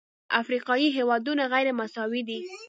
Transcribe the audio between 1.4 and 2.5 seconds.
غیرمساوي دي.